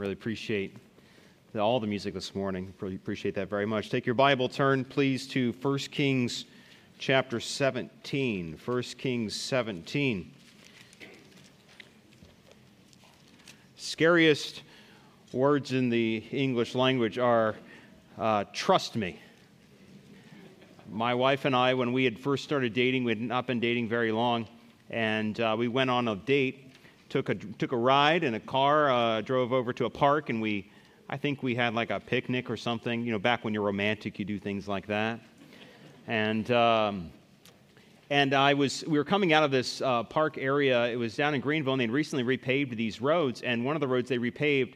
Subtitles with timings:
[0.00, 0.74] Really appreciate
[1.54, 2.72] all the music this morning.
[2.80, 3.90] Really appreciate that very much.
[3.90, 6.46] Take your Bible, turn please to 1 Kings
[6.98, 8.58] chapter 17.
[8.64, 10.32] 1 Kings 17.
[13.76, 14.62] Scariest
[15.34, 17.56] words in the English language are
[18.16, 19.20] uh, trust me.
[20.90, 23.90] My wife and I, when we had first started dating, we had not been dating
[23.90, 24.48] very long,
[24.88, 26.69] and uh, we went on a date
[27.10, 30.40] took a, took a ride in a car, uh, drove over to a park, and
[30.40, 30.70] we,
[31.08, 33.04] I think we had like a picnic or something.
[33.04, 35.20] You know, back when you're romantic, you do things like that.
[36.06, 37.10] And, um,
[38.10, 40.86] and I was, we were coming out of this uh, park area.
[40.86, 43.42] It was down in Greenville, and they'd recently repaved these roads.
[43.42, 44.74] And one of the roads they repaved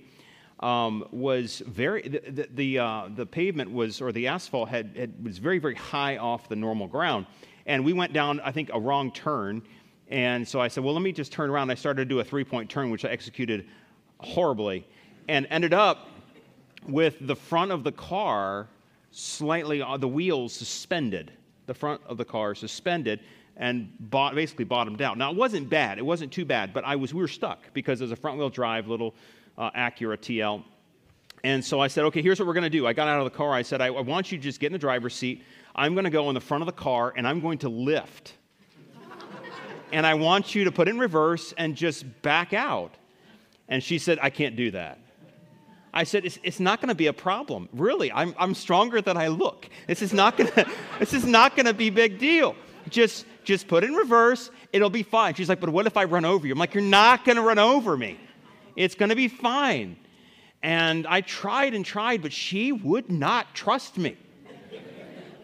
[0.60, 5.24] um, was very, the, the, the, uh, the, pavement was, or the asphalt had, had,
[5.24, 7.26] was very, very high off the normal ground.
[7.66, 9.62] And we went down, I think, a wrong turn
[10.10, 11.70] and so I said, well, let me just turn around.
[11.70, 13.66] I started to do a three point turn, which I executed
[14.18, 14.86] horribly,
[15.28, 16.08] and ended up
[16.88, 18.68] with the front of the car
[19.10, 21.32] slightly, uh, the wheels suspended,
[21.66, 23.20] the front of the car suspended,
[23.56, 25.16] and basically bottomed out.
[25.16, 25.98] Now, it wasn't bad.
[25.98, 28.50] It wasn't too bad, but I was, we were stuck because there's a front wheel
[28.50, 29.14] drive little
[29.56, 30.64] uh, Acura TL.
[31.44, 32.86] And so I said, okay, here's what we're going to do.
[32.86, 33.52] I got out of the car.
[33.52, 35.42] I said, I, I want you to just get in the driver's seat.
[35.74, 38.34] I'm going to go in the front of the car and I'm going to lift
[39.94, 42.92] and I want you to put in reverse and just back out.
[43.68, 44.98] And she said, I can't do that.
[45.94, 47.68] I said, it's, it's not going to be a problem.
[47.72, 49.68] Really, I'm, I'm stronger than I look.
[49.86, 52.56] This is not going to, this is not going to be big deal.
[52.88, 54.50] Just, just put in reverse.
[54.72, 55.34] It'll be fine.
[55.34, 56.52] She's like, but what if I run over you?
[56.52, 58.18] I'm like, you're not going to run over me.
[58.74, 59.96] It's going to be fine.
[60.60, 64.16] And I tried and tried, but she would not trust me.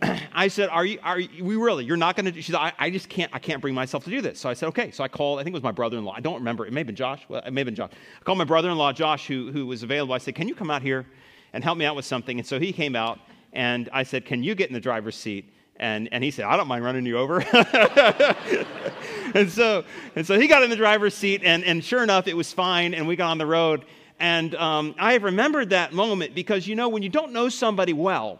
[0.32, 0.98] I said, "Are you?
[1.02, 1.84] Are you, we really?
[1.84, 3.30] You're not going to?" She said, I, "I just can't.
[3.34, 5.38] I can't bring myself to do this." So I said, "Okay." So I called.
[5.38, 6.14] I think it was my brother-in-law.
[6.16, 6.66] I don't remember.
[6.66, 7.22] It may have been Josh.
[7.28, 7.90] Well, it may have been Josh.
[8.20, 10.14] I called my brother-in-law, Josh, who who was available.
[10.14, 11.06] I said, "Can you come out here
[11.52, 13.18] and help me out with something?" And so he came out,
[13.52, 16.56] and I said, "Can you get in the driver's seat?" And and he said, "I
[16.56, 17.40] don't mind running you over."
[19.34, 19.84] and so
[20.16, 22.94] and so he got in the driver's seat, and and sure enough, it was fine,
[22.94, 23.84] and we got on the road.
[24.18, 27.94] And um, I have remembered that moment because you know when you don't know somebody
[27.94, 28.38] well,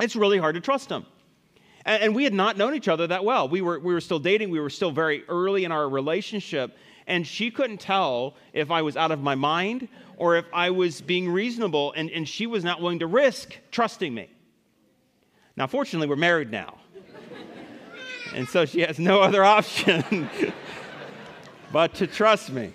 [0.00, 1.06] it's really hard to trust them.
[1.84, 3.48] And, and we had not known each other that well.
[3.48, 6.76] We were, we were still dating, we were still very early in our relationship.
[7.06, 11.00] And she couldn't tell if I was out of my mind or if I was
[11.00, 11.92] being reasonable.
[11.96, 14.28] And, and she was not willing to risk trusting me.
[15.56, 16.78] Now, fortunately, we're married now.
[18.34, 20.28] and so she has no other option
[21.72, 22.72] but to trust me.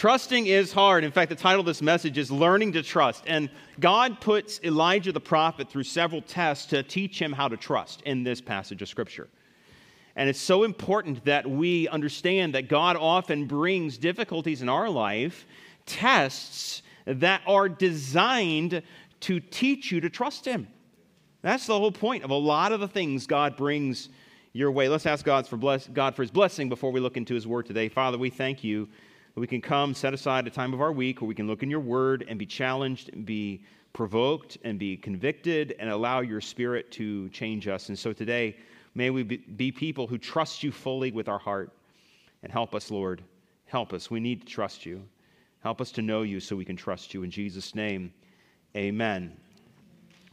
[0.00, 1.04] Trusting is hard.
[1.04, 3.22] In fact, the title of this message is Learning to Trust.
[3.26, 3.50] And
[3.80, 8.22] God puts Elijah the prophet through several tests to teach him how to trust in
[8.22, 9.28] this passage of Scripture.
[10.16, 15.44] And it's so important that we understand that God often brings difficulties in our life,
[15.84, 18.82] tests that are designed
[19.20, 20.66] to teach you to trust Him.
[21.42, 24.08] That's the whole point of a lot of the things God brings
[24.54, 24.88] your way.
[24.88, 27.66] Let's ask God for, bless, God for His blessing before we look into His Word
[27.66, 27.90] today.
[27.90, 28.88] Father, we thank you
[29.36, 31.70] we can come, set aside a time of our week where we can look in
[31.70, 36.90] your word and be challenged and be provoked and be convicted and allow your spirit
[36.92, 37.88] to change us.
[37.88, 38.56] And so today,
[38.94, 41.70] may we be people who trust you fully with our heart.
[42.42, 43.22] And help us, Lord.
[43.66, 44.10] Help us.
[44.10, 45.02] We need to trust you.
[45.62, 47.22] Help us to know you so we can trust you.
[47.22, 48.12] In Jesus' name,
[48.76, 49.36] amen.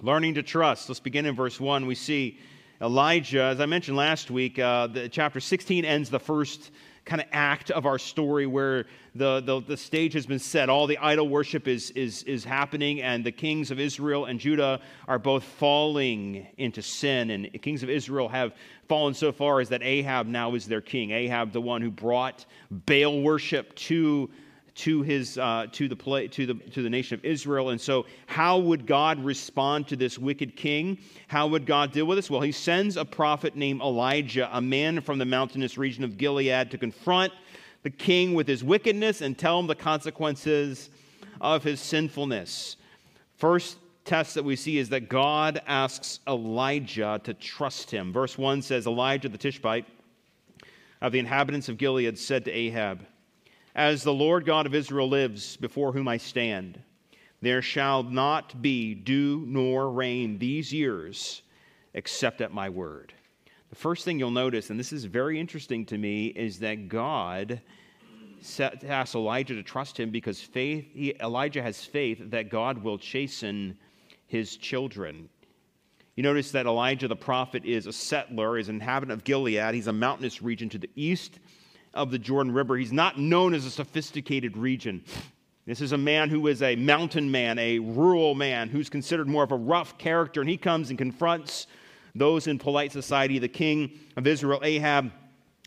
[0.02, 0.90] Learning to trust.
[0.90, 1.86] Let's begin in verse 1.
[1.86, 2.40] We see
[2.82, 6.72] Elijah, as I mentioned last week, uh, the, chapter 16 ends the first
[7.08, 8.86] kind of act of our story where
[9.16, 10.70] the, the, the, stage has been set.
[10.70, 14.82] All the idol worship is, is, is happening, and the kings of Israel and Judah
[15.08, 17.32] are both falling into sin.
[17.32, 18.54] And the kings of Israel have
[18.88, 21.12] fallen so far as that Ahab now is their king.
[21.12, 24.30] Ahab, the one who brought Baal worship to
[24.78, 27.70] to his uh, to the play, to the to the nation of Israel.
[27.70, 31.00] And so, how would God respond to this wicked king?
[31.28, 32.30] How would God deal with this?
[32.30, 36.72] Well, He sends a prophet named Elijah, a man from the mountainous region of Gilead,
[36.72, 37.34] to confront
[37.84, 40.90] the king with his wickedness and tell him the consequences
[41.40, 42.76] of his sinfulness.
[43.38, 48.12] First test that we see is that God asks Elijah to trust him.
[48.12, 49.86] Verse 1 says, Elijah the Tishbite
[51.02, 53.06] of the inhabitants of Gilead said to Ahab,
[53.78, 56.82] as the Lord God of Israel lives, before whom I stand,
[57.42, 61.44] there shall not be dew nor rain these years
[61.94, 63.14] except at my word.
[63.70, 67.62] The first thing you'll notice, and this is very interesting to me, is that God
[68.88, 73.78] asked Elijah to trust him because faith, he, Elijah has faith that God will chasten
[74.26, 75.30] his children.
[76.16, 79.76] You notice that Elijah the prophet is a settler, is an inhabitant of Gilead.
[79.76, 81.40] He's a mountainous region to the east
[81.98, 82.78] of the Jordan River.
[82.78, 85.04] He's not known as a sophisticated region.
[85.66, 89.44] This is a man who is a mountain man, a rural man, who's considered more
[89.44, 91.68] of a rough character, and he comes and confronts
[92.16, 95.12] those in polite society, the king of Israel, Ahab,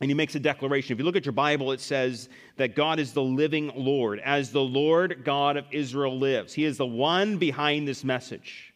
[0.00, 0.94] and he makes a declaration.
[0.94, 4.20] If you look at your Bible, it says that God is the living Lord.
[4.20, 8.72] As the Lord God of Israel lives, he is the one behind this message.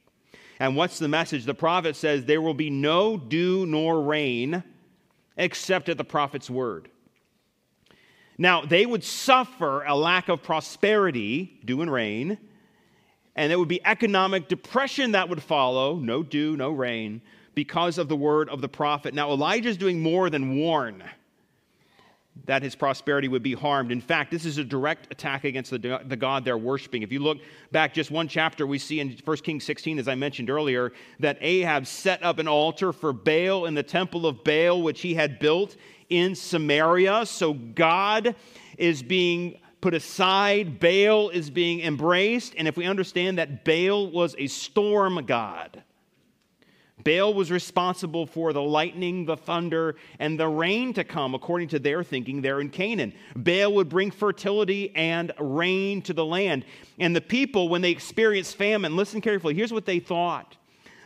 [0.61, 1.45] And what's the message?
[1.45, 4.63] The prophet says, There will be no dew nor rain
[5.37, 6.91] except at the prophet's word.
[8.37, 12.39] Now, they would suffer a lack of prosperity, dew and rain,
[13.37, 17.21] and there would be economic depression that would follow no dew, no rain
[17.55, 19.15] because of the word of the prophet.
[19.15, 21.05] Now, Elijah is doing more than warn
[22.47, 23.93] that his prosperity would be harmed.
[23.93, 27.03] In fact, this is a direct attack against the, the God they're worshiping.
[27.03, 27.39] If you look
[27.71, 31.39] back just one chapter, we see in 1 Kings 16, as I mentioned earlier, that
[31.41, 35.39] Ahab set up an altar for Baal in the temple of Baal, which he had
[35.39, 35.77] built
[36.09, 37.27] in Samaria.
[37.27, 38.35] So God
[38.79, 42.55] is being put aside, Baal is being embraced.
[42.57, 45.83] And if we understand that Baal was a storm god,
[47.05, 51.79] Baal was responsible for the lightning, the thunder, and the rain to come, according to
[51.79, 53.13] their thinking there in Canaan.
[53.37, 56.65] Baal would bring fertility and rain to the land.
[56.99, 60.57] And the people, when they experienced famine, listen carefully, here's what they thought.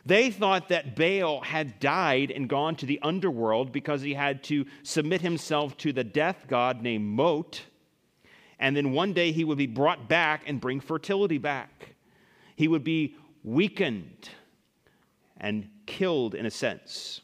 [0.08, 4.64] They thought that Baal had died and gone to the underworld because he had to
[4.82, 7.60] submit himself to the death god named Mot.
[8.58, 11.94] And then one day he would be brought back and bring fertility back.
[12.56, 14.30] He would be weakened
[15.36, 17.20] and killed in a sense.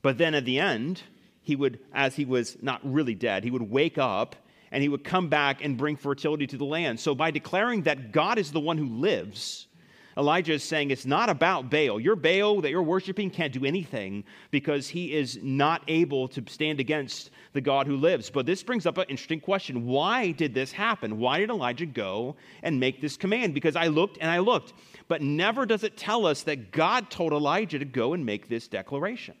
[0.00, 1.02] But then at the end,
[1.42, 4.36] he would, as he was not really dead, he would wake up
[4.70, 7.00] and he would come back and bring fertility to the land.
[7.00, 9.66] So by declaring that God is the one who lives,
[10.20, 11.98] Elijah is saying it's not about Baal.
[11.98, 16.78] Your Baal that you're worshiping can't do anything because he is not able to stand
[16.78, 18.30] against the God who lives.
[18.30, 19.86] But this brings up an interesting question.
[19.86, 21.18] Why did this happen?
[21.18, 23.54] Why did Elijah go and make this command?
[23.54, 24.74] Because I looked and I looked
[25.10, 28.68] but never does it tell us that God told Elijah to go and make this
[28.68, 29.34] declaration.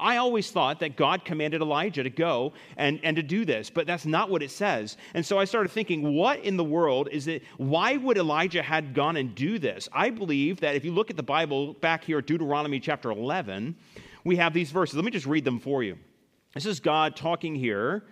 [0.00, 3.86] I always thought that God commanded Elijah to go and, and to do this, but
[3.86, 4.96] that's not what it says.
[5.14, 7.42] And so I started thinking, what in the world is it?
[7.56, 9.88] Why would Elijah had gone and do this?
[9.92, 13.76] I believe that if you look at the Bible back here, Deuteronomy chapter 11,
[14.24, 14.96] we have these verses.
[14.96, 15.98] Let me just read them for you.
[16.54, 18.04] This is God talking here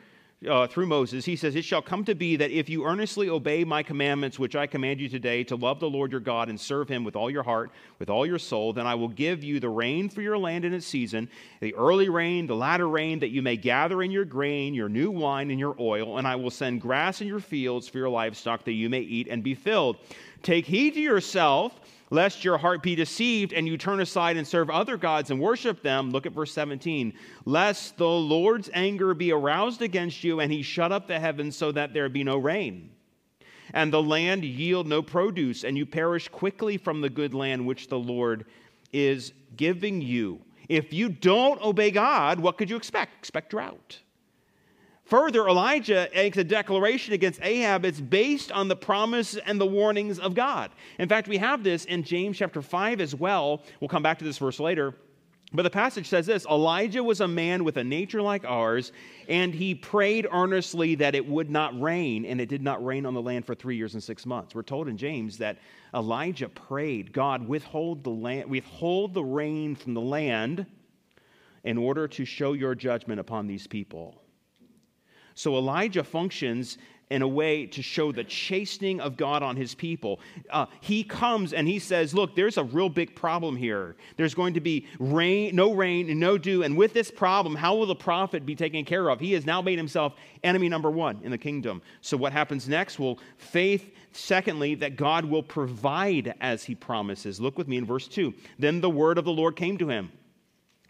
[0.47, 3.65] uh, through Moses, he says, It shall come to be that if you earnestly obey
[3.65, 6.89] my commandments, which I command you today, to love the Lord your God and serve
[6.89, 9.71] him with all your heart, with all your soul, then I will give you the
[9.71, 11.31] rain for your land in its season,
[11.61, 15.11] the early rain, the latter rain, that you may gather in your grain, your new
[15.11, 18.65] wine, and your oil, and I will send grass in your fields for your livestock,
[18.65, 19.97] that you may eat and be filled.
[20.43, 21.81] Take heed to yourself
[22.11, 25.83] lest your heart be deceived and you turn aside and serve other gods and worship
[25.83, 26.11] them.
[26.11, 27.13] Look at verse 17.
[27.45, 31.73] Lest the Lord's anger be aroused against you and he shut up the heavens so
[31.73, 32.91] that there be no rain.
[33.73, 37.89] And the land yield no produce, and you perish quickly from the good land which
[37.89, 38.47] the Lord
[38.93, 40.41] is giving you.
[40.69, 43.19] If you don't obey God, what could you expect?
[43.19, 43.99] Expect drought.
[45.07, 47.85] Further, Elijah makes a declaration against Ahab.
[47.85, 50.73] It's based on the promise and the warnings of God.
[50.99, 53.63] In fact, we have this in James chapter 5 as well.
[53.81, 54.95] We'll come back to this verse later.
[55.53, 58.91] But the passage says this Elijah was a man with a nature like ours,
[59.29, 63.15] and he prayed earnestly that it would not rain, and it did not rain on
[63.15, 64.57] the land for three years and six months.
[64.57, 65.59] We're told in James that
[65.95, 70.67] Elijah prayed, God, withhold the, land, withhold the rain from the land
[71.63, 74.21] in order to show your judgment upon these people.
[75.37, 76.79] So Elijah functions
[77.11, 80.19] in a way to show the chastening of God on his people.
[80.51, 83.97] Uh, he comes and he says, Look, there's a real big problem here.
[84.17, 86.63] There's going to be rain, no rain and no dew.
[86.65, 89.21] And with this problem, how will the prophet be taken care of?
[89.21, 91.81] He has now made himself enemy number one in the kingdom.
[92.01, 92.99] So what happens next?
[92.99, 97.41] Well, faith, secondly, that God will provide as he promises.
[97.41, 98.35] Look with me in verse 2.
[98.59, 100.11] Then the word of the Lord came to him,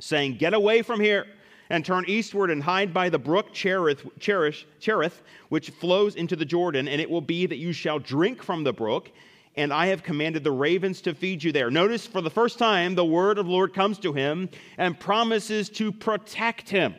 [0.01, 1.27] saying, Get away from here
[1.71, 6.89] and turn eastward and hide by the brook Cherith, Cherith, which flows into the Jordan,
[6.89, 9.11] and it will be that you shall drink from the brook,
[9.57, 11.71] and I have commanded the ravens to feed you there.
[11.71, 15.71] Notice for the first time, the word of the Lord comes to him and promises
[15.71, 16.95] to protect him.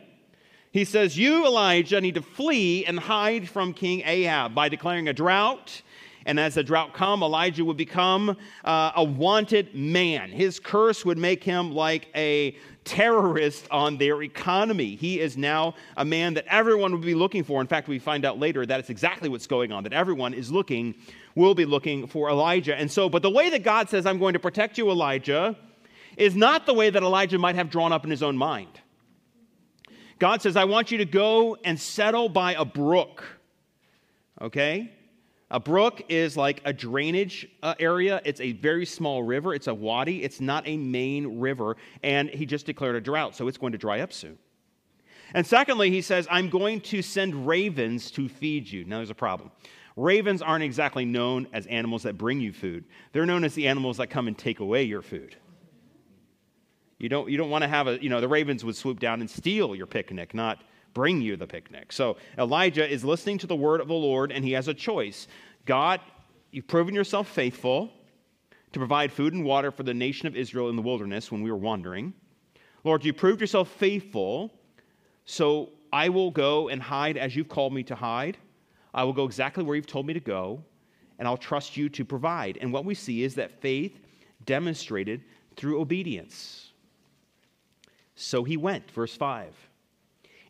[0.72, 5.14] He says, You, Elijah, need to flee and hide from King Ahab by declaring a
[5.14, 5.82] drought.
[6.26, 10.30] And as the drought come, Elijah would become uh, a wanted man.
[10.30, 14.96] His curse would make him like a terrorist on their economy.
[14.96, 17.60] He is now a man that everyone would be looking for.
[17.60, 20.52] In fact, we find out later that it's exactly what's going on, that everyone is
[20.52, 20.96] looking,
[21.36, 22.76] will be looking for Elijah.
[22.76, 25.56] And so, but the way that God says, I'm going to protect you, Elijah,
[26.16, 28.80] is not the way that Elijah might have drawn up in his own mind.
[30.18, 33.24] God says, I want you to go and settle by a brook.
[34.42, 34.92] Okay?
[35.50, 38.22] A brook is like a drainage uh, area.
[38.26, 39.54] It's a very small river.
[39.54, 40.24] It's a wadi.
[40.24, 41.78] It's not a main river.
[42.04, 44.38] And he just declared a drought, so it's going to dry up soon.
[45.34, 48.84] And secondly, he says, I'm going to send ravens to feed you.
[48.86, 49.52] Now, there's a problem.
[49.96, 53.98] Ravens aren't exactly known as animals that bring you food, they're known as the animals
[53.98, 55.36] that come and take away your food.
[57.00, 59.22] You don't, you don't want to have a, you know, the ravens would swoop down
[59.22, 60.64] and steal your picnic, not
[60.98, 61.92] bring you the picnic.
[61.92, 65.28] So Elijah is listening to the word of the Lord, and he has a choice.
[65.66, 66.02] God,
[66.50, 67.92] you've proven yourself faithful
[68.72, 71.52] to provide food and water for the nation of Israel in the wilderness when we
[71.52, 72.16] were wandering.
[72.84, 74.52] Lord, you proved yourself faithful,
[75.26, 78.40] so I will go and hide as you've called me to hide.
[78.92, 80.64] I will go exactly where you've told me to go,
[81.20, 82.58] and I'll trust you to provide.
[82.60, 84.00] And what we see is that faith
[84.46, 85.22] demonstrated
[85.56, 86.72] through obedience.
[88.16, 89.67] So he went, verse 5.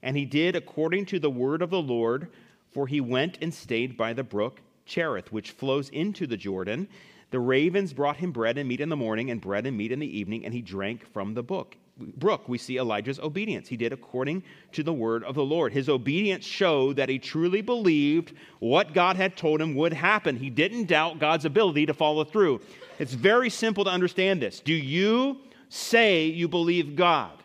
[0.08, 2.30] And he did according to the word of the Lord,
[2.72, 6.88] for he went and stayed by the brook Cherith, which flows into the Jordan.
[7.32, 10.00] The ravens brought him bread and meat in the morning, and bread and meat in
[10.00, 11.76] the evening, and he drank from the book.
[11.98, 12.48] brook.
[12.48, 13.68] We see Elijah's obedience.
[13.68, 15.74] He did according to the word of the Lord.
[15.74, 20.38] His obedience showed that he truly believed what God had told him would happen.
[20.38, 22.62] He didn't doubt God's ability to follow through.
[22.98, 24.62] It's very simple to understand this.
[24.62, 27.37] Do you say you believe God?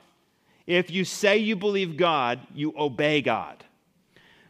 [0.66, 3.64] If you say you believe God, you obey God.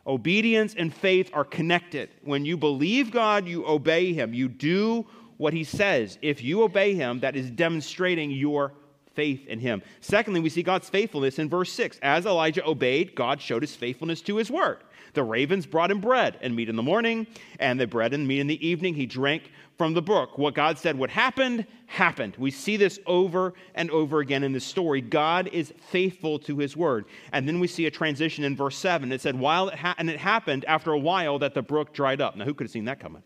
[0.07, 2.11] Obedience and faith are connected.
[2.23, 4.35] When you believe God, you obey Him.
[4.35, 6.19] You do what He says.
[6.23, 8.73] If you obey Him, that is demonstrating your
[9.15, 9.83] faith in Him.
[10.01, 11.99] Secondly, we see God's faithfulness in verse 6.
[12.03, 14.79] As Elijah obeyed, God showed His faithfulness to His word.
[15.15, 17.27] The ravens brought him bread and meat in the morning,
[17.59, 18.95] and the bread and meat in the evening.
[18.95, 20.39] He drank from the brook.
[20.39, 22.37] What God said would happen, happened.
[22.39, 25.01] We see this over and over again in this story.
[25.01, 27.05] God is faithful to his word.
[27.33, 29.13] And then we see a transition in verse 7.
[29.13, 32.21] It said, while it ha- and it happened after a while that the brook dried
[32.21, 32.37] up.
[32.37, 33.23] Now, who could have seen that coming?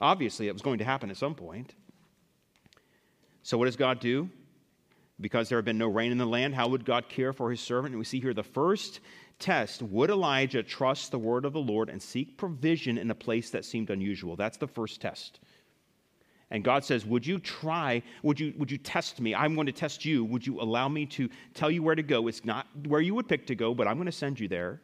[0.00, 1.74] Obviously, it was going to happen at some point.
[3.42, 4.28] So, what does God do?
[5.20, 7.60] Because there had been no rain in the land, how would God care for his
[7.60, 7.92] servant?
[7.92, 9.00] And we see here the first
[9.38, 13.50] test would Elijah trust the word of the Lord and seek provision in a place
[13.50, 14.36] that seemed unusual?
[14.36, 15.40] That's the first test.
[16.50, 18.02] And God says, Would you try?
[18.22, 19.34] Would you, would you test me?
[19.34, 20.24] I'm going to test you.
[20.24, 22.28] Would you allow me to tell you where to go?
[22.28, 24.80] It's not where you would pick to go, but I'm going to send you there.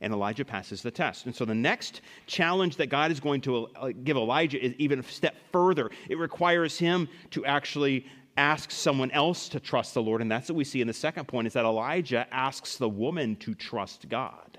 [0.00, 1.26] And Elijah passes the test.
[1.26, 4.98] And so the next challenge that God is going to uh, give Elijah is even
[4.98, 5.90] a step further.
[6.08, 8.06] It requires him to actually
[8.36, 10.22] asks someone else to trust the Lord.
[10.22, 13.36] And that's what we see in the second point is that Elijah asks the woman
[13.36, 14.58] to trust God.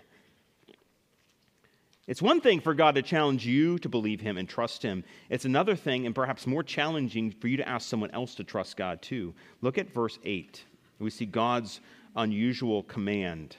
[2.05, 5.05] It's one thing for God to challenge you to believe Him and trust Him.
[5.29, 8.75] It's another thing, and perhaps more challenging, for you to ask someone else to trust
[8.75, 9.33] God too.
[9.61, 10.65] Look at verse 8.
[10.99, 11.79] We see God's
[12.15, 13.55] unusual command.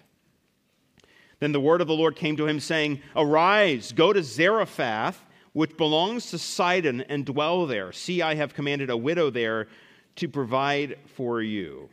[1.40, 5.76] Then the word of the Lord came to him, saying, Arise, go to Zarephath, which
[5.76, 7.92] belongs to Sidon, and dwell there.
[7.92, 9.68] See, I have commanded a widow there
[10.16, 11.88] to provide for you.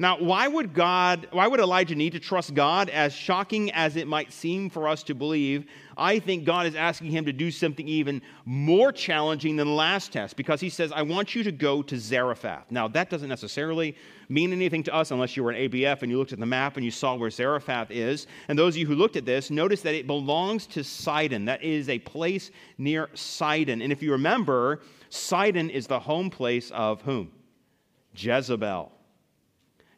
[0.00, 2.88] Now, why would God, why would Elijah need to trust God?
[2.88, 7.10] As shocking as it might seem for us to believe, I think God is asking
[7.10, 11.02] him to do something even more challenging than the last test because he says, I
[11.02, 12.70] want you to go to Zarephath.
[12.70, 13.96] Now, that doesn't necessarily
[14.28, 16.76] mean anything to us unless you were an ABF and you looked at the map
[16.76, 18.28] and you saw where Zarephath is.
[18.46, 21.44] And those of you who looked at this, notice that it belongs to Sidon.
[21.46, 23.82] That is a place near Sidon.
[23.82, 27.32] And if you remember, Sidon is the home place of whom?
[28.14, 28.92] Jezebel.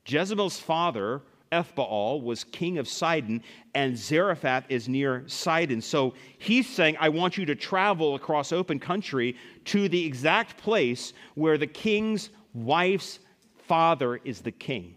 [0.07, 3.43] Jezebel's father, Ethbaal, was king of Sidon,
[3.75, 5.81] and Zarephath is near Sidon.
[5.81, 9.37] So he's saying, I want you to travel across open country
[9.67, 13.21] to the exact place where the king's wife's
[13.67, 14.97] father is the king.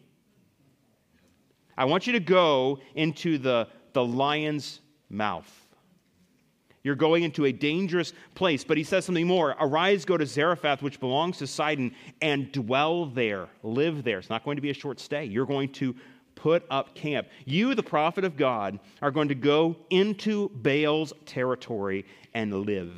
[1.78, 5.63] I want you to go into the, the lion's mouth.
[6.84, 8.64] You're going into a dangerous place.
[8.64, 13.06] But he says something more Arise, go to Zarephath, which belongs to Sidon, and dwell
[13.06, 14.20] there, live there.
[14.20, 15.26] It's not going to be a short stay.
[15.26, 15.96] You're going to
[16.36, 17.28] put up camp.
[17.46, 22.92] You, the prophet of God, are going to go into Baal's territory and live.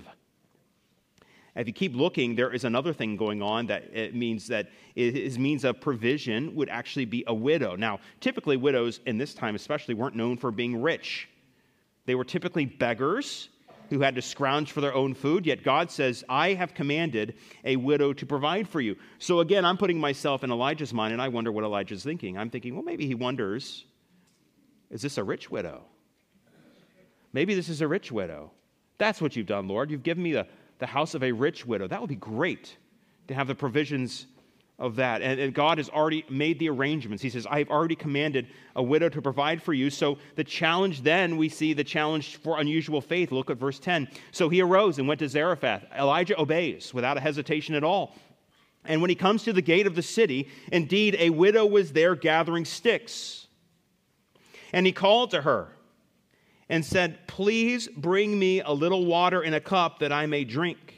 [1.56, 5.40] If you keep looking, there is another thing going on that it means that his
[5.40, 7.76] means of provision would actually be a widow.
[7.78, 11.30] Now, typically, widows in this time especially weren't known for being rich.
[12.06, 13.50] They were typically beggars
[13.90, 17.76] who had to scrounge for their own food, yet God says, I have commanded a
[17.76, 18.96] widow to provide for you.
[19.20, 22.38] So again, I'm putting myself in Elijah's mind, and I wonder what Elijah's thinking.
[22.38, 23.86] I'm thinking, well, maybe he wonders,
[24.90, 25.84] is this a rich widow?
[27.34, 28.52] Maybe this is a rich widow.
[28.98, 29.92] That's what you've done, Lord.
[29.92, 30.48] You've given me the,
[30.80, 31.88] the house of a rich widow.
[31.88, 32.78] That would be great
[33.28, 34.28] to have the provisions
[34.78, 35.22] of that.
[35.22, 37.24] And, and, God has already made the arrangements.
[37.24, 39.90] He says, I've already commanded a widow to provide for you.
[39.90, 43.32] So the challenge then, we see the challenge for unusual faith.
[43.32, 44.10] Look at verse 10.
[44.32, 45.86] So he arose and went to Zarephath.
[45.98, 48.16] Elijah obeys without a hesitation at all.
[48.84, 52.16] And when he comes to the gate of the city, indeed, a widow was there
[52.16, 53.48] gathering sticks.
[54.74, 55.70] And he called to her
[56.68, 60.95] and said, Please bring me a little water in a cup that I may drink.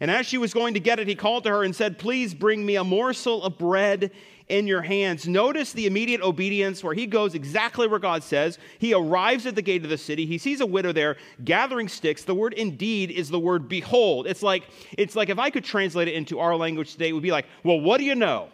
[0.00, 2.34] And as she was going to get it, he called to her and said, Please
[2.34, 4.10] bring me a morsel of bread
[4.48, 5.26] in your hands.
[5.26, 8.58] Notice the immediate obedience where he goes exactly where God says.
[8.78, 10.26] He arrives at the gate of the city.
[10.26, 12.24] He sees a widow there gathering sticks.
[12.24, 14.26] The word indeed is the word behold.
[14.26, 14.64] It's like,
[14.96, 17.46] it's like if I could translate it into our language today, it would be like,
[17.64, 18.50] Well, what do you know?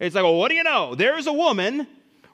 [0.00, 0.94] It's like, Well, what do you know?
[0.94, 1.86] There's a woman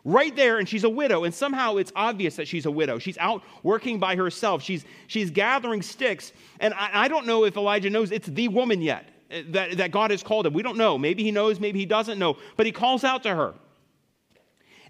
[0.08, 1.24] right there, and she's a widow.
[1.24, 2.98] And somehow it's obvious that she's a widow.
[2.98, 6.32] She's out working by herself, she's, she's gathering sticks.
[6.60, 9.90] And I, I don't know if Elijah knows it's the woman yet eh, that, that
[9.90, 10.54] God has called him.
[10.54, 10.96] We don't know.
[10.98, 12.38] Maybe he knows, maybe he doesn't know.
[12.56, 13.54] But he calls out to her.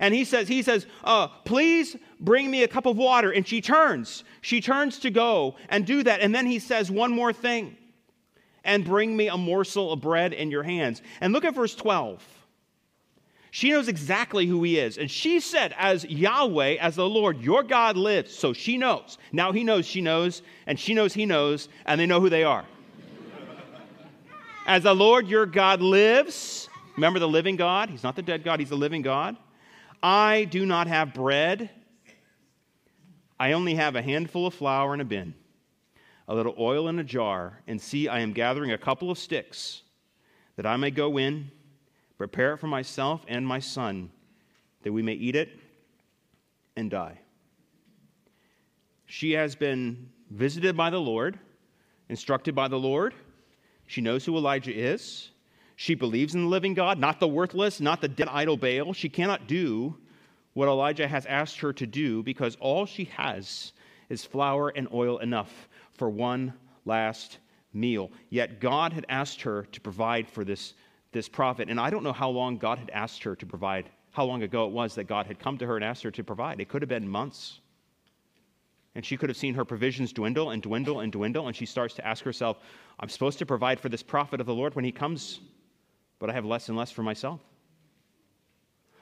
[0.01, 3.33] And he says, he says, uh, please bring me a cup of water.
[3.33, 4.23] And she turns.
[4.41, 6.21] She turns to go and do that.
[6.21, 7.77] And then he says one more thing.
[8.63, 11.03] And bring me a morsel of bread in your hands.
[11.21, 12.23] And look at verse 12.
[13.51, 14.99] She knows exactly who he is.
[14.99, 18.35] And she said, As Yahweh, as the Lord, your God lives.
[18.35, 19.19] So she knows.
[19.33, 22.45] Now he knows she knows, and she knows he knows, and they know who they
[22.45, 22.65] are.
[24.67, 27.89] as the Lord your God lives, remember the living God?
[27.89, 29.37] He's not the dead God, he's the living God.
[30.03, 31.71] I do not have bread.
[33.41, 35.35] I only have a handful of flour in a bin,
[36.27, 39.83] a little oil in a jar, and see, I am gathering a couple of sticks
[40.57, 41.51] that I may go in
[42.19, 44.11] Prepare it for myself and my son,
[44.83, 45.51] that we may eat it
[46.77, 47.21] and die.
[49.07, 51.39] She has been visited by the Lord,
[52.09, 53.15] instructed by the Lord.
[53.87, 55.31] She knows who Elijah is.
[55.77, 58.93] She believes in the living God, not the worthless, not the dead idol Baal.
[58.93, 59.97] She cannot do
[60.55, 63.73] what Elijah has asked her to do because all she has
[64.09, 66.53] is flour and oil enough for one
[66.85, 67.39] last
[67.73, 68.11] meal.
[68.29, 70.75] Yet God had asked her to provide for this
[71.13, 71.69] this prophet.
[71.69, 74.67] And I don't know how long God had asked her to provide, how long ago
[74.67, 76.61] it was that God had come to her and asked her to provide.
[76.61, 77.61] It could have been months.
[78.95, 81.47] And she could have seen her provisions dwindle and dwindle and dwindle.
[81.47, 82.59] And she starts to ask herself,
[82.99, 85.41] I'm supposed to provide for this prophet of the Lord when he comes,
[86.19, 87.41] but I have less and less for myself.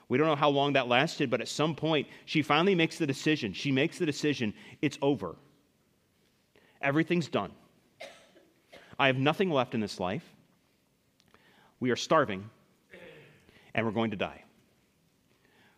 [0.09, 3.07] We don't know how long that lasted, but at some point, she finally makes the
[3.07, 3.53] decision.
[3.53, 5.35] She makes the decision it's over.
[6.81, 7.51] Everything's done.
[8.99, 10.23] I have nothing left in this life.
[11.79, 12.49] We are starving
[13.73, 14.43] and we're going to die.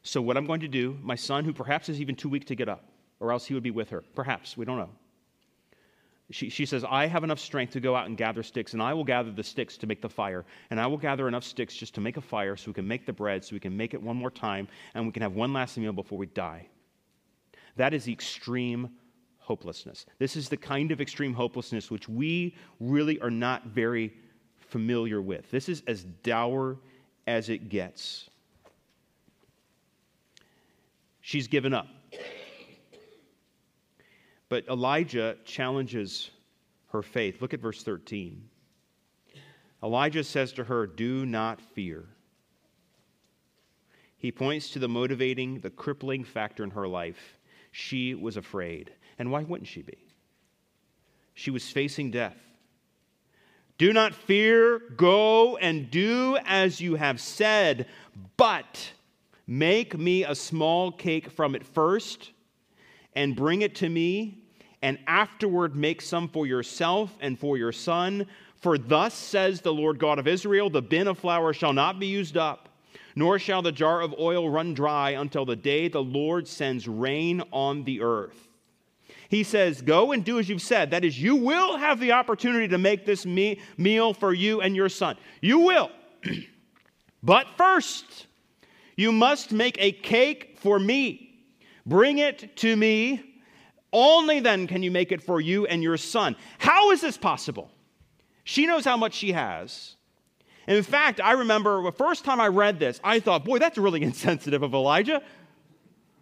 [0.01, 2.55] So, what I'm going to do, my son, who perhaps is even too weak to
[2.55, 2.85] get up,
[3.19, 4.89] or else he would be with her, perhaps, we don't know.
[6.31, 8.93] She, she says, I have enough strength to go out and gather sticks, and I
[8.93, 10.45] will gather the sticks to make the fire.
[10.69, 13.05] And I will gather enough sticks just to make a fire so we can make
[13.05, 15.53] the bread, so we can make it one more time, and we can have one
[15.53, 16.67] last meal before we die.
[17.77, 18.89] That is the extreme
[19.37, 20.05] hopelessness.
[20.19, 24.13] This is the kind of extreme hopelessness which we really are not very
[24.69, 25.49] familiar with.
[25.51, 26.77] This is as dour
[27.27, 28.29] as it gets.
[31.21, 31.87] She's given up.
[34.47, 36.31] But Elijah challenges
[36.87, 37.41] her faith.
[37.41, 38.49] Look at verse 13.
[39.83, 42.05] Elijah says to her, Do not fear.
[44.17, 47.37] He points to the motivating, the crippling factor in her life.
[47.71, 48.91] She was afraid.
[49.17, 49.97] And why wouldn't she be?
[51.35, 52.37] She was facing death.
[53.79, 57.87] Do not fear, go and do as you have said,
[58.35, 58.91] but
[59.47, 62.31] make me a small cake from it first
[63.15, 64.43] and bring it to me,
[64.81, 68.27] and afterward make some for yourself and for your son.
[68.57, 72.07] For thus says the Lord God of Israel the bin of flour shall not be
[72.07, 72.67] used up,
[73.15, 77.41] nor shall the jar of oil run dry until the day the Lord sends rain
[77.53, 78.48] on the earth.
[79.29, 80.91] He says, Go and do as you've said.
[80.91, 84.75] That is, you will have the opportunity to make this me- meal for you and
[84.75, 85.17] your son.
[85.41, 85.91] You will.
[87.23, 88.27] but first,
[88.97, 91.45] you must make a cake for me.
[91.85, 93.23] Bring it to me.
[93.93, 96.35] Only then can you make it for you and your son.
[96.57, 97.71] How is this possible?
[98.43, 99.95] She knows how much she has.
[100.67, 104.01] In fact, I remember the first time I read this, I thought, boy, that's really
[104.03, 105.21] insensitive of Elijah.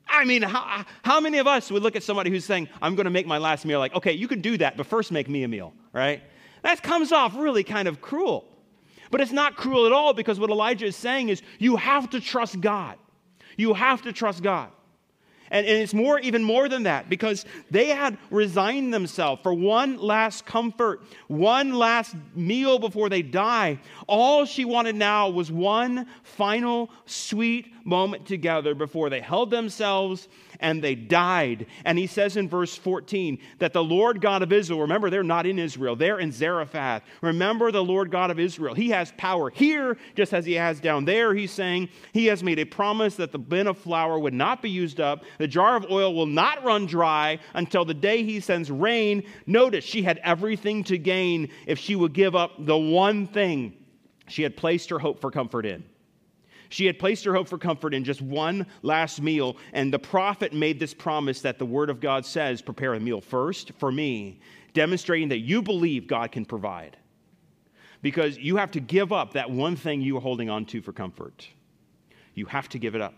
[0.09, 3.05] I mean, how, how many of us would look at somebody who's saying, I'm going
[3.05, 5.43] to make my last meal, like, okay, you can do that, but first make me
[5.43, 6.21] a meal, right?
[6.63, 8.45] That comes off really kind of cruel.
[9.11, 12.19] But it's not cruel at all because what Elijah is saying is you have to
[12.19, 12.97] trust God.
[13.55, 14.71] You have to trust God.
[15.49, 19.97] And, and it's more, even more than that, because they had resigned themselves for one
[19.97, 23.79] last comfort, one last meal before they die.
[24.07, 30.27] All she wanted now was one final sweet moment together before they held themselves
[30.59, 31.65] and they died.
[31.85, 35.45] And he says in verse 14 that the Lord God of Israel, remember, they're not
[35.45, 37.03] in Israel, they're in Zarephath.
[37.21, 38.75] Remember the Lord God of Israel.
[38.75, 41.33] He has power here just as he has down there.
[41.33, 44.69] He's saying he has made a promise that the bin of flour would not be
[44.69, 48.69] used up, the jar of oil will not run dry until the day he sends
[48.69, 49.23] rain.
[49.45, 53.73] Notice she had everything to gain if she would give up the one thing
[54.27, 55.83] she had placed her hope for comfort in.
[56.69, 60.53] She had placed her hope for comfort in just one last meal, and the prophet
[60.53, 64.39] made this promise that the Word of God says prepare a meal first for me,
[64.73, 66.97] demonstrating that you believe God can provide.
[68.01, 70.93] Because you have to give up that one thing you are holding on to for
[70.93, 71.47] comfort.
[72.35, 73.15] You have to give it up.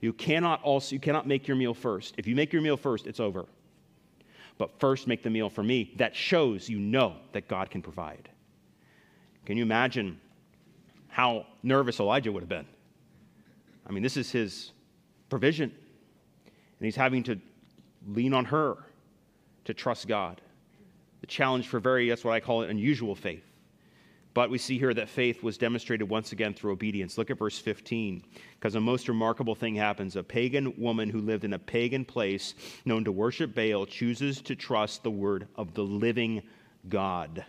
[0.00, 2.14] You cannot also you cannot make your meal first.
[2.16, 3.46] If you make your meal first, it's over.
[4.58, 5.92] But first make the meal for me.
[5.96, 8.30] That shows you know that God can provide.
[9.44, 10.18] Can you imagine
[11.08, 12.66] how nervous Elijah would have been?
[13.86, 14.72] I mean, this is his
[15.28, 15.70] provision.
[15.70, 17.40] And he's having to
[18.06, 18.76] lean on her
[19.64, 20.40] to trust God.
[21.20, 23.44] The challenge for very, that's what I call it, unusual faith.
[24.34, 27.16] But we see here that faith was demonstrated once again through obedience.
[27.16, 28.22] Look at verse 15,
[28.52, 30.14] because a most remarkable thing happens.
[30.14, 34.54] A pagan woman who lived in a pagan place known to worship Baal chooses to
[34.54, 36.42] trust the word of the living
[36.90, 37.46] God.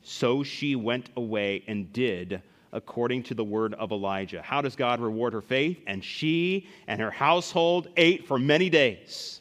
[0.00, 2.40] So she went away and did
[2.74, 4.42] according to the word of Elijah.
[4.42, 5.78] How does God reward her faith?
[5.86, 9.40] And she and her household ate for many days.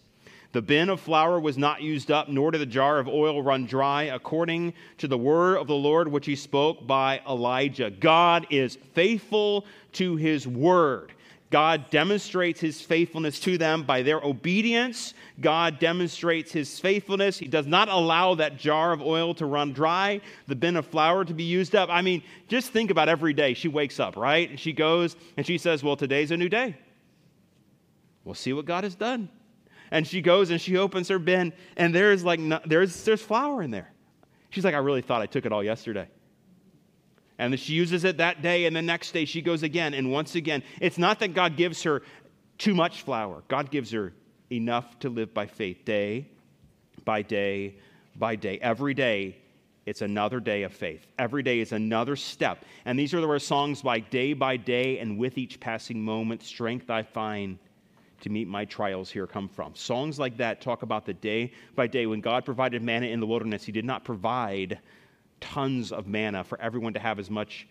[0.54, 3.66] The bin of flour was not used up, nor did the jar of oil run
[3.66, 7.90] dry, according to the word of the Lord which he spoke by Elijah.
[7.90, 11.12] God is faithful to his word.
[11.54, 15.14] God demonstrates his faithfulness to them by their obedience.
[15.40, 17.38] God demonstrates his faithfulness.
[17.38, 21.24] He does not allow that jar of oil to run dry, the bin of flour
[21.24, 21.90] to be used up.
[21.92, 24.50] I mean, just think about every day she wakes up, right?
[24.50, 26.76] And she goes and she says, Well, today's a new day.
[28.24, 29.30] We'll see what God has done.
[29.92, 33.70] And she goes and she opens her bin, and there's like, there's, there's flour in
[33.70, 33.92] there.
[34.50, 36.08] She's like, I really thought I took it all yesterday.
[37.40, 39.94] And she uses it that day, and the next day she goes again.
[39.94, 42.04] And once again, it's not that God gives her
[42.58, 44.14] too much flour, God gives her
[44.52, 46.28] enough to live by faith day
[47.06, 47.76] by day
[48.16, 48.60] by day.
[48.62, 49.38] Every day,
[49.86, 51.06] it's another day of faith.
[51.20, 52.64] Every day is another step.
[52.86, 56.90] And these are the songs like day by day and with each passing moment, strength
[56.90, 57.58] I find
[58.22, 59.76] to meet my trials here come from.
[59.76, 62.06] Songs like that talk about the day by day.
[62.06, 64.80] When God provided manna in the wilderness, He did not provide
[65.40, 67.68] tons of manna for everyone to have as much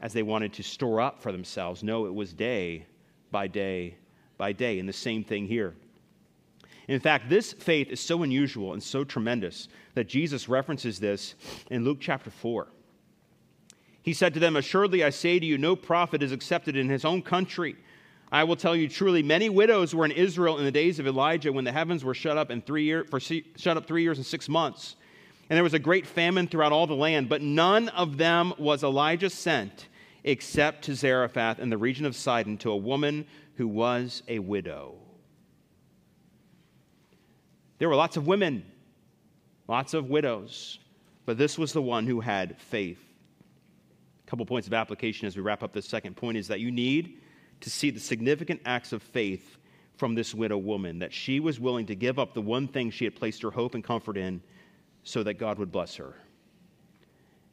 [0.00, 1.82] as they wanted to store up for themselves.
[1.82, 2.86] No, it was day
[3.30, 3.96] by day
[4.36, 4.78] by day.
[4.78, 5.74] And the same thing here.
[6.86, 11.34] In fact, this faith is so unusual and so tremendous that Jesus references this
[11.70, 12.68] in Luke chapter 4.
[14.00, 17.04] He said to them, Assuredly I say to you, no prophet is accepted in his
[17.04, 17.76] own country.
[18.32, 21.52] I will tell you truly, many widows were in Israel in the days of Elijah
[21.52, 24.26] when the heavens were shut up in three year, for shut up three years and
[24.26, 24.96] six months
[25.48, 28.84] and there was a great famine throughout all the land, but none of them was
[28.84, 29.88] Elijah sent
[30.24, 34.96] except to Zarephath in the region of Sidon to a woman who was a widow.
[37.78, 38.64] There were lots of women,
[39.68, 40.78] lots of widows,
[41.24, 43.00] but this was the one who had faith.
[44.26, 46.70] A couple points of application as we wrap up this second point is that you
[46.70, 47.20] need
[47.60, 49.56] to see the significant acts of faith
[49.96, 53.04] from this widow woman, that she was willing to give up the one thing she
[53.04, 54.42] had placed her hope and comfort in
[55.08, 56.14] so that God would bless her.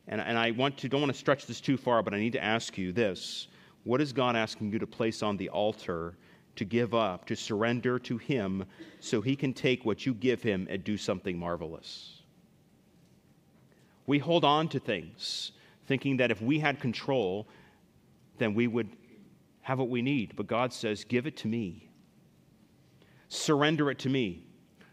[0.10, 2.34] And, and I want to, don't want to stretch this too far, but I need
[2.34, 3.48] to ask you this.
[3.86, 6.18] What is God asking you to place on the altar,
[6.58, 8.65] to give up, to surrender to Him
[9.00, 12.24] so He can take what you give Him and do something marvelous?
[14.06, 15.54] We hold on to things
[15.88, 17.48] thinking that if we had control,
[18.38, 18.89] then we would
[19.62, 20.36] have what we need.
[20.36, 21.89] But God says, Give it to me.
[23.30, 24.44] Surrender it to me.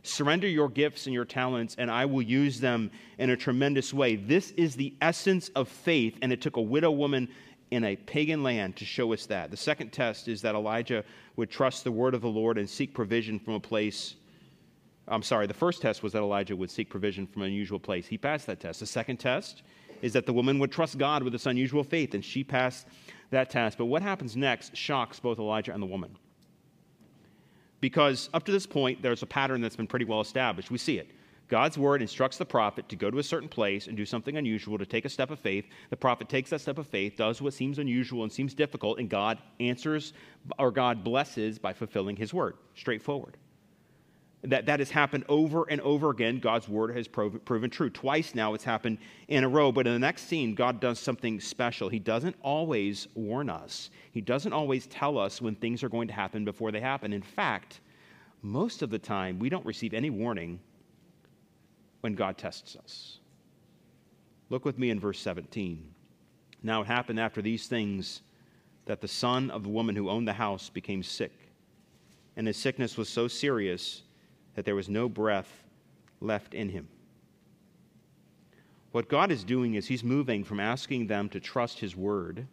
[0.04, 4.16] Surrender your gifts and your talents, and I will use them in a tremendous way.
[4.16, 7.28] This is the essence of faith, and it took a widow woman
[7.70, 9.50] in a pagan land to show us that.
[9.50, 11.04] The second test is that Elijah
[11.36, 14.16] would trust the word of the Lord and seek provision from a place.
[15.06, 18.06] I'm sorry, the first test was that Elijah would seek provision from an unusual place.
[18.06, 18.80] He passed that test.
[18.80, 19.62] The second test
[20.02, 22.88] is that the woman would trust God with this unusual faith, and she passed
[23.30, 23.78] that test.
[23.78, 26.16] But what happens next shocks both Elijah and the woman
[27.82, 30.70] because up to this point, there's a pattern that's been pretty well established.
[30.70, 31.10] We see it.
[31.48, 34.78] God's word instructs the prophet to go to a certain place and do something unusual,
[34.78, 35.66] to take a step of faith.
[35.90, 39.10] The prophet takes that step of faith, does what seems unusual and seems difficult, and
[39.10, 40.14] God answers
[40.58, 42.54] or God blesses by fulfilling his word.
[42.74, 43.36] Straightforward.
[44.44, 46.40] That, that has happened over and over again.
[46.40, 47.90] God's word has proven, proven true.
[47.90, 49.70] Twice now it's happened in a row.
[49.70, 51.88] But in the next scene, God does something special.
[51.88, 56.14] He doesn't always warn us, He doesn't always tell us when things are going to
[56.14, 57.12] happen before they happen.
[57.12, 57.81] In fact,
[58.42, 60.59] most of the time, we don't receive any warning
[62.00, 63.18] when God tests us.
[64.50, 65.88] Look with me in verse 17.
[66.64, 68.22] Now it happened after these things
[68.87, 71.33] that the son of the woman who owned the house became sick,
[72.37, 74.02] and his sickness was so serious
[74.54, 75.64] that there was no breath
[76.20, 76.88] left in him.
[78.92, 82.46] What God is doing is He's moving from asking them to trust His word.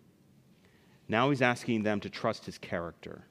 [1.07, 3.23] Now He's asking them to trust His character.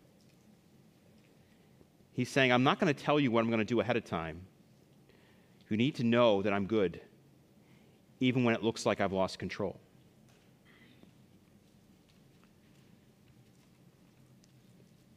[2.13, 4.05] He's saying, I'm not going to tell you what I'm going to do ahead of
[4.05, 4.43] time.
[5.71, 7.01] You need to know that I'm good,
[8.21, 9.79] even when it looks like I've lost control.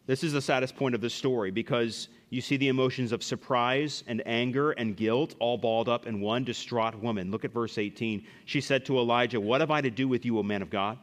[0.08, 4.04] This is the saddest point of the story because you see the emotions of surprise
[4.08, 7.30] and anger and guilt all balled up in one distraught woman.
[7.30, 8.26] Look at verse 18.
[8.46, 10.98] She said to Elijah, What have I to do with you, O man of God?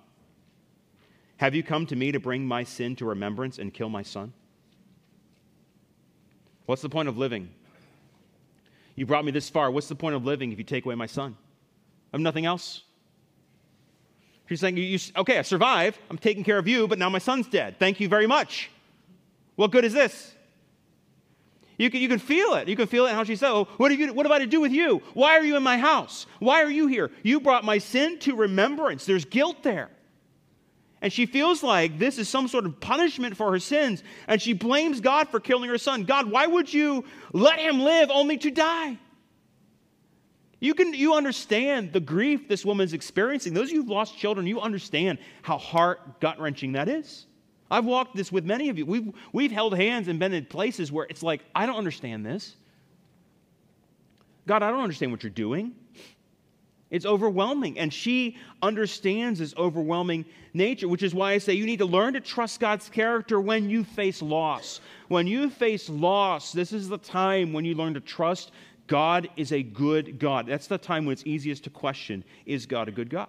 [1.37, 4.33] Have you come to me to bring my sin to remembrance and kill my son?
[6.67, 7.49] What's the point of living?
[8.97, 9.71] You brought me this far.
[9.71, 11.37] What's the point of living if you take away my son?
[12.13, 12.83] I have nothing else.
[14.49, 15.99] She's saying, you, Okay, I survived.
[16.11, 17.77] I'm taking care of you, but now my son's dead.
[17.79, 18.71] Thank you very much.
[19.59, 20.37] What good is this?
[21.79, 22.69] You can, you can feel it.
[22.69, 24.61] You can feel it how she said, oh, what, you, what have I to do
[24.61, 25.03] with you?
[25.15, 26.27] Why are you in my house?
[26.39, 27.11] Why are you here?
[27.25, 29.05] You brought my sin to remembrance.
[29.05, 29.91] There's guilt there.
[31.03, 34.05] And she feels like this is some sort of punishment for her sins.
[34.29, 36.05] And she blames God for killing her son.
[36.05, 38.97] God, why would you let him live only to die?
[40.61, 43.55] You can you understand the grief this woman's experiencing.
[43.55, 47.27] Those of you who've lost children, you understand how heart gut wrenching that is.
[47.71, 48.87] I've walked this with many of you.
[48.87, 52.57] We've, we've held hands and been in places where it's like, I don't understand this.
[54.47, 55.75] God, I don't understand what you're doing.
[56.91, 57.79] It's overwhelming.
[57.79, 62.15] And she understands this overwhelming nature, which is why I say you need to learn
[62.15, 64.81] to trust God's character when you face loss.
[65.09, 68.53] When you face loss, this is the time when you learn to trust
[68.87, 70.47] God is a good God.
[70.47, 73.29] That's the time when it's easiest to question is God a good God?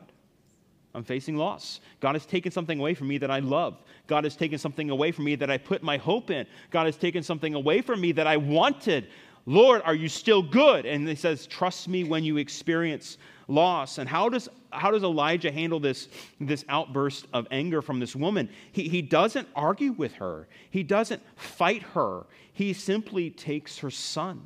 [0.93, 1.81] I'm facing loss.
[1.99, 3.77] God has taken something away from me that I love.
[4.07, 6.47] God has taken something away from me that I put my hope in.
[6.71, 9.07] God has taken something away from me that I wanted.
[9.45, 10.85] Lord, are you still good?
[10.85, 13.97] And he says, Trust me when you experience loss.
[13.97, 16.07] And how does, how does Elijah handle this,
[16.39, 18.49] this outburst of anger from this woman?
[18.71, 22.25] He, he doesn't argue with her, he doesn't fight her.
[22.51, 24.45] He simply takes her son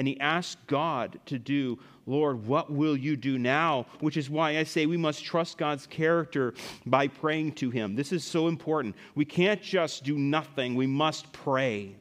[0.00, 3.84] and he asked God to do Lord, what will you do now?
[4.00, 6.54] Which is why I say we must trust God's character
[6.86, 7.94] by praying to Him.
[7.94, 8.96] This is so important.
[9.14, 11.96] We can't just do nothing, we must pray.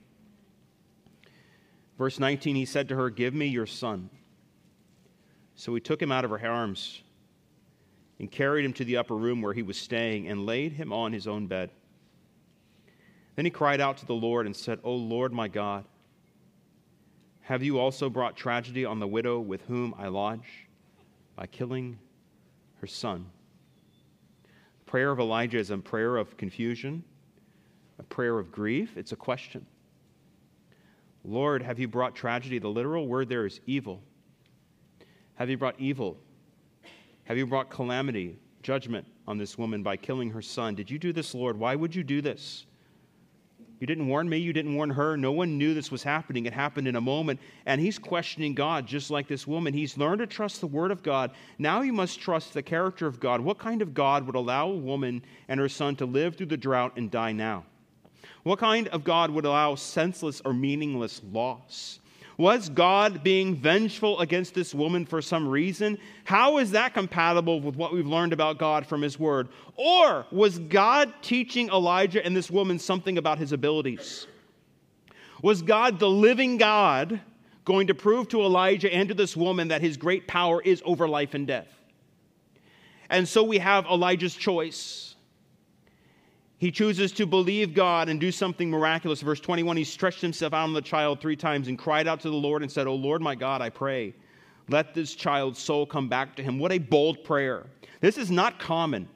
[1.98, 4.10] Verse 19, he said to her, Give me your son.
[5.56, 7.02] So he took him out of her arms
[8.18, 11.12] and carried him to the upper room where he was staying and laid him on
[11.12, 11.70] his own bed.
[13.36, 15.84] Then he cried out to the Lord and said, O Lord my God,
[17.50, 20.68] have you also brought tragedy on the widow with whom I lodge
[21.36, 21.98] by killing
[22.80, 23.26] her son?
[24.78, 27.04] The prayer of Elijah is a prayer of confusion,
[27.98, 28.98] a prayer of grief.
[28.98, 29.66] It's a question.
[31.26, 32.60] Lord, have you brought tragedy?
[32.60, 34.04] The literal word there is evil.
[35.34, 36.20] Have you brought evil?
[37.24, 40.76] Have you brought calamity, judgment on this woman by killing her son?
[40.76, 41.58] Did you do this, Lord?
[41.58, 42.68] Why would you do this?
[43.80, 44.38] You didn't warn me.
[44.38, 45.15] You didn't warn her.
[45.15, 46.46] No one knew this was happening.
[46.46, 47.39] It happened in a moment.
[47.65, 49.74] And he's questioning God just like this woman.
[49.74, 51.32] He's learned to trust the word of God.
[51.58, 53.39] Now he must trust the character of God.
[53.39, 56.58] What kind of God would allow a woman and her son to live through the
[56.58, 57.63] drought and die now?
[58.44, 62.00] What kind of God would allow senseless or meaningless loss?
[62.39, 65.97] Was God being vengeful against this woman for some reason?
[66.23, 69.49] How is that compatible with what we've learned about God from His Word?
[69.75, 74.25] Or was God teaching Elijah and this woman something about his abilities?
[75.41, 77.19] Was God, the living God,
[77.65, 81.10] going to prove to Elijah and to this woman that his great power is over
[81.10, 81.67] life and death?
[83.10, 85.09] And so we have Elijah's choice.
[86.60, 89.22] He chooses to believe God and do something miraculous.
[89.22, 92.30] Verse 21 He stretched himself out on the child three times and cried out to
[92.30, 94.13] the Lord and said, O Lord my God, I pray,
[94.67, 96.60] let this child's soul come back to him.
[96.60, 97.65] What a bold prayer.
[98.02, 99.08] This is not common.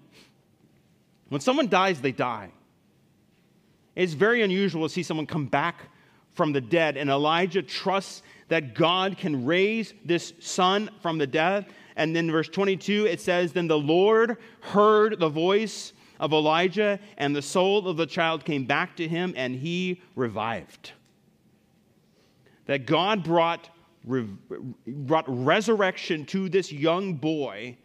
[1.27, 2.49] When someone dies, they die.
[3.95, 5.89] It's very unusual to see someone come back
[6.34, 6.95] from the dead.
[6.95, 11.65] And Elijah trusts that God can raise this son from the dead.
[11.95, 17.36] And then verse 22, it says, Then the Lord heard the voice of Elijah, and
[17.36, 20.91] the soul of the child came back to him, and he revived.
[22.65, 23.69] That God brought,
[24.06, 27.78] brought resurrection to this young boy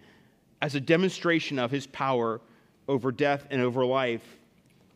[0.63, 2.41] as a demonstration of his power
[2.89, 4.39] over death and over life.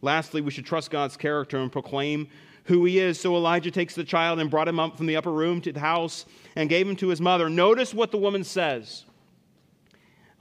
[0.00, 2.28] Lastly, we should trust God's character and proclaim
[2.64, 3.18] who he is.
[3.18, 5.80] So Elijah takes the child and brought him up from the upper room to the
[5.80, 7.48] house and gave him to his mother.
[7.48, 9.04] Notice what the woman says.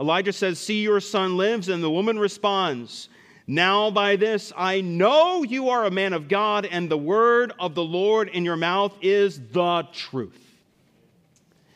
[0.02, 1.70] Elijah says, See, your son lives.
[1.70, 3.08] And the woman responds,
[3.46, 7.76] Now by this I know you are a man of God, and the word of
[7.76, 10.42] the Lord in your mouth is the truth.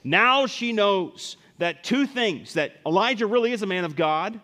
[0.03, 4.39] Now she knows that two things that Elijah really is a man of God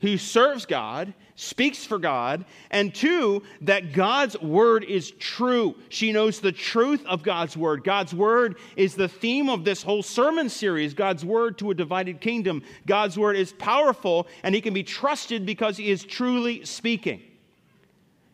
[0.00, 5.76] who serves God, speaks for God, and two, that God's word is true.
[5.88, 7.84] She knows the truth of God's word.
[7.84, 12.20] God's word is the theme of this whole sermon series God's word to a divided
[12.20, 12.64] kingdom.
[12.86, 17.22] God's word is powerful, and he can be trusted because he is truly speaking.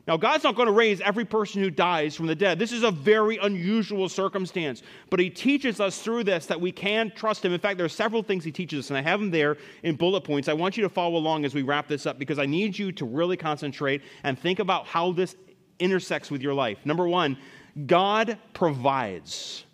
[0.07, 2.59] Now, God's not going to raise every person who dies from the dead.
[2.59, 4.83] This is a very unusual circumstance.
[5.09, 7.55] But He teaches us through this that we can trust Him.
[7.55, 9.97] In fact, there are several things He teaches us, and I have them there in
[9.97, 10.49] bullet points.
[10.49, 12.93] I want you to follow along as we wrap this up because I need you
[12.93, 15.37] to really concentrate and think about how this
[15.79, 16.79] intersects with your life.
[16.85, 17.39] Number one,
[17.87, 19.65] God provides.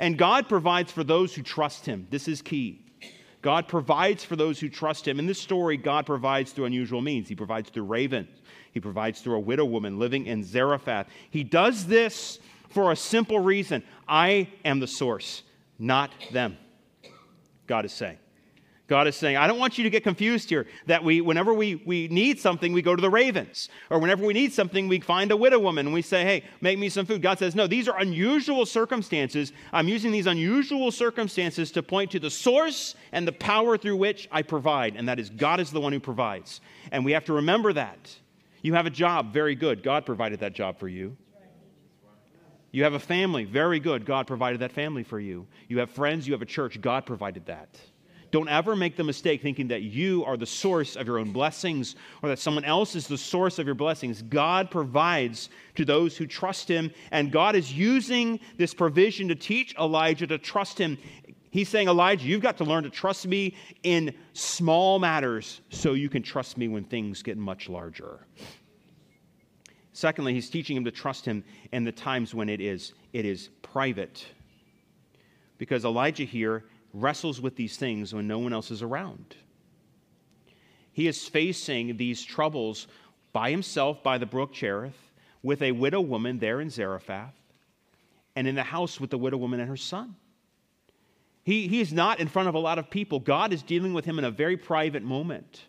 [0.00, 2.08] And God provides for those who trust Him.
[2.10, 2.84] This is key.
[3.40, 5.20] God provides for those who trust Him.
[5.20, 7.28] In this story, God provides through unusual means.
[7.28, 8.28] He provides through ravens.
[8.78, 11.08] He provides through a widow woman living in Zarephath.
[11.30, 12.38] He does this
[12.68, 15.42] for a simple reason I am the source,
[15.80, 16.56] not them.
[17.66, 18.18] God is saying.
[18.86, 21.74] God is saying, I don't want you to get confused here that we, whenever we,
[21.74, 23.68] we need something, we go to the ravens.
[23.90, 26.78] Or whenever we need something, we find a widow woman and we say, hey, make
[26.78, 27.20] me some food.
[27.20, 29.52] God says, no, these are unusual circumstances.
[29.72, 34.28] I'm using these unusual circumstances to point to the source and the power through which
[34.30, 34.94] I provide.
[34.94, 36.60] And that is God is the one who provides.
[36.92, 38.16] And we have to remember that.
[38.62, 39.82] You have a job, very good.
[39.82, 41.16] God provided that job for you.
[42.70, 44.04] You have a family, very good.
[44.04, 45.46] God provided that family for you.
[45.68, 46.80] You have friends, you have a church.
[46.80, 47.78] God provided that.
[48.30, 51.96] Don't ever make the mistake thinking that you are the source of your own blessings
[52.22, 54.20] or that someone else is the source of your blessings.
[54.20, 59.74] God provides to those who trust Him, and God is using this provision to teach
[59.76, 60.98] Elijah to trust Him.
[61.58, 66.08] He's saying, Elijah, you've got to learn to trust me in small matters so you
[66.08, 68.20] can trust me when things get much larger.
[69.92, 71.42] Secondly, he's teaching him to trust him
[71.72, 74.24] in the times when it is, it is private.
[75.58, 76.62] Because Elijah here
[76.94, 79.34] wrestles with these things when no one else is around.
[80.92, 82.86] He is facing these troubles
[83.32, 85.10] by himself by the brook Cherith
[85.42, 87.34] with a widow woman there in Zarephath
[88.36, 90.14] and in the house with the widow woman and her son.
[91.48, 93.20] He, he is not in front of a lot of people.
[93.20, 95.62] God is dealing with him in a very private moment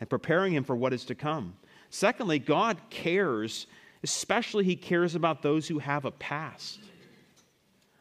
[0.00, 1.54] and preparing him for what is to come.
[1.90, 3.66] Secondly, God cares,
[4.02, 6.78] especially He cares about those who have a past.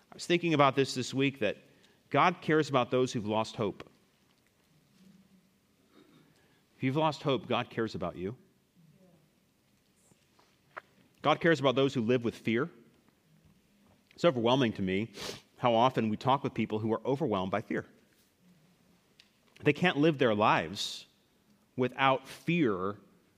[0.09, 1.57] I was thinking about this this week that
[2.09, 3.83] God cares about those who've lost hope.
[6.77, 8.37] If you've lost hope, God cares about you.
[11.21, 12.69] God cares about those who live with fear.
[14.15, 15.11] It's overwhelming to me
[15.57, 17.85] how often we talk with people who are overwhelmed by fear.
[19.63, 21.05] They can't live their lives
[21.75, 22.95] without fear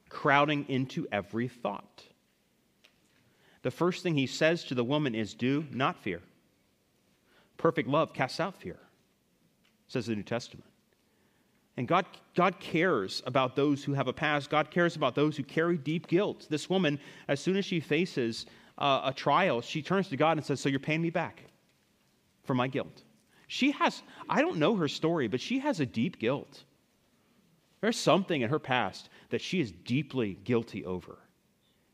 [0.10, 2.03] crowding into every thought.
[3.62, 6.21] The first thing he says to the woman is, Do not fear.
[7.58, 8.79] Perfect love casts out fear,
[9.88, 10.65] says the New Testament.
[11.77, 12.05] And God,
[12.36, 14.49] God cares about those who have a past.
[14.49, 16.47] God cares about those who carry deep guilt.
[16.49, 18.45] This woman, as soon as she faces
[18.77, 21.43] uh, a trial, she turns to God and says, So you're paying me back
[22.49, 23.03] for my guilt.
[23.45, 26.63] She has, I don't know her story, but she has a deep guilt.
[27.79, 31.19] There's something in her past that she is deeply guilty over.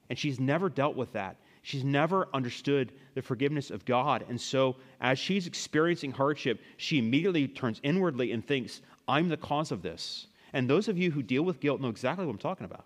[0.10, 1.36] And she's never dealt with that.
[1.62, 4.24] She's never understood the forgiveness of God.
[4.30, 9.74] And so, as she's experiencing hardship, she immediately turns inwardly and thinks, I'm the cause
[9.74, 10.28] of this.
[10.54, 12.86] And those of you who deal with guilt know exactly what I'm talking about.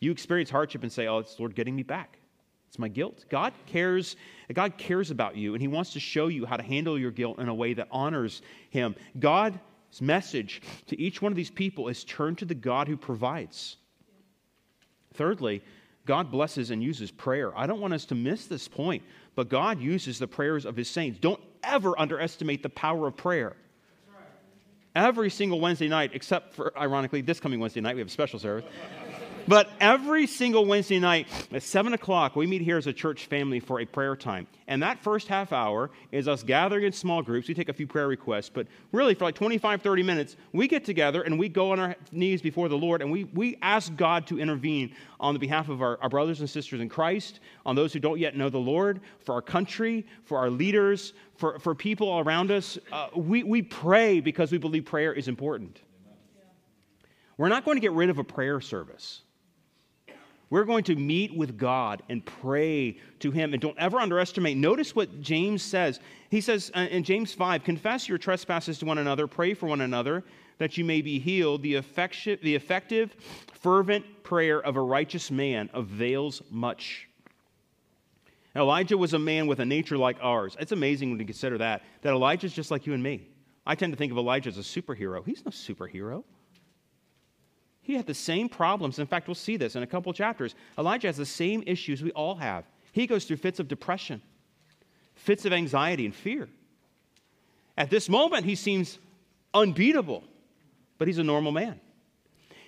[0.00, 2.17] You experience hardship and say, Oh, it's Lord getting me back.
[2.68, 3.24] It's my guilt.
[3.28, 4.16] God cares.
[4.52, 7.38] God cares about you, and He wants to show you how to handle your guilt
[7.38, 8.94] in a way that honors Him.
[9.18, 9.58] God's
[10.00, 13.76] message to each one of these people is turn to the God who provides.
[15.14, 15.62] Thirdly,
[16.04, 17.56] God blesses and uses prayer.
[17.56, 19.02] I don't want us to miss this point,
[19.34, 21.18] but God uses the prayers of His saints.
[21.18, 23.56] Don't ever underestimate the power of prayer.
[24.94, 28.38] Every single Wednesday night, except for, ironically, this coming Wednesday night, we have a special
[28.38, 28.64] service.
[29.48, 33.60] But every single Wednesday night at 7 o'clock, we meet here as a church family
[33.60, 34.46] for a prayer time.
[34.66, 37.48] And that first half hour is us gathering in small groups.
[37.48, 40.84] We take a few prayer requests, but really for like 25, 30 minutes, we get
[40.84, 44.26] together and we go on our knees before the Lord and we, we ask God
[44.26, 47.94] to intervene on the behalf of our, our brothers and sisters in Christ, on those
[47.94, 52.18] who don't yet know the Lord, for our country, for our leaders, for, for people
[52.18, 52.78] around us.
[52.92, 55.80] Uh, we, we pray because we believe prayer is important.
[57.38, 59.22] We're not going to get rid of a prayer service.
[60.50, 63.52] We're going to meet with God and pray to Him.
[63.52, 64.56] And don't ever underestimate.
[64.56, 66.00] Notice what James says.
[66.30, 69.82] He says uh, in James 5 Confess your trespasses to one another, pray for one
[69.82, 70.24] another
[70.58, 71.62] that you may be healed.
[71.62, 73.14] The, the effective,
[73.52, 77.08] fervent prayer of a righteous man avails much.
[78.56, 80.56] Elijah was a man with a nature like ours.
[80.58, 83.28] It's amazing when you consider that, that Elijah's just like you and me.
[83.64, 85.24] I tend to think of Elijah as a superhero.
[85.24, 86.24] He's no superhero.
[87.88, 88.98] He had the same problems.
[88.98, 90.54] In fact, we'll see this in a couple chapters.
[90.78, 92.66] Elijah has the same issues we all have.
[92.92, 94.20] He goes through fits of depression,
[95.14, 96.50] fits of anxiety and fear.
[97.78, 98.98] At this moment, he seems
[99.54, 100.22] unbeatable,
[100.98, 101.80] but he's a normal man.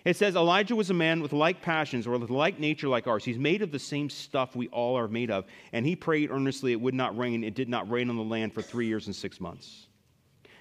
[0.07, 3.23] It says Elijah was a man with like passions or with like nature like ours.
[3.23, 5.45] He's made of the same stuff we all are made of.
[5.75, 7.45] And he prayed earnestly it would not rain.
[7.45, 9.87] It did not rain on the land for three years and six months.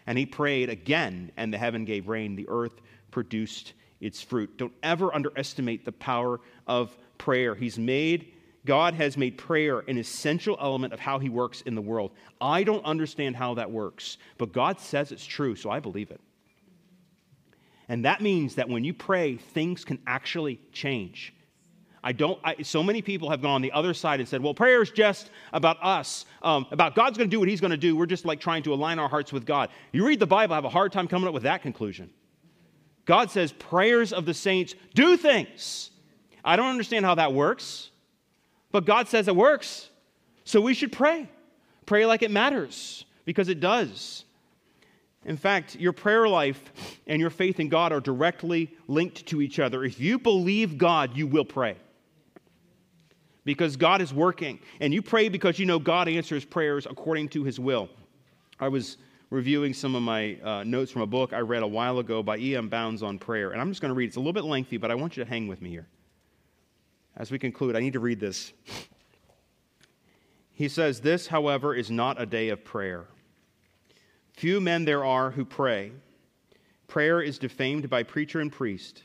[0.05, 2.35] And he prayed again, and the heaven gave rain.
[2.35, 3.71] The earth produced
[4.01, 4.57] its fruit.
[4.57, 7.55] Don't ever underestimate the power of prayer.
[7.55, 8.33] He's made,
[8.65, 12.11] God has made prayer an essential element of how He works in the world.
[12.39, 16.21] I don't understand how that works, but God says it's true, so I believe it.
[17.87, 21.33] And that means that when you pray, things can actually change.
[22.03, 24.53] I don't, I, so many people have gone on the other side and said, well,
[24.53, 27.77] prayer is just about us, um, about God's going to do what He's going to
[27.77, 27.97] do.
[27.97, 29.69] We're just like trying to align our hearts with God.
[29.91, 32.09] You read the Bible, I have a hard time coming up with that conclusion.
[33.09, 35.89] God says prayers of the saints do things.
[36.45, 37.89] I don't understand how that works,
[38.71, 39.89] but God says it works.
[40.43, 41.27] So we should pray.
[41.87, 44.25] Pray like it matters because it does.
[45.25, 46.71] In fact, your prayer life
[47.07, 49.83] and your faith in God are directly linked to each other.
[49.83, 51.77] If you believe God, you will pray
[53.43, 54.59] because God is working.
[54.81, 57.89] And you pray because you know God answers prayers according to his will.
[58.59, 58.97] I was
[59.29, 62.37] reviewing some of my uh, notes from a book I read a while ago by
[62.37, 62.69] E.M.
[62.69, 63.51] Bounds on prayer.
[63.51, 64.07] And I'm just going to read.
[64.07, 65.87] It's a little bit lengthy, but I want you to hang with me here.
[67.15, 68.53] As we conclude, I need to read this.
[70.51, 73.05] He says, This, however, is not a day of prayer.
[74.33, 75.91] Few men there are who pray.
[76.87, 79.03] Prayer is defamed by preacher and priest.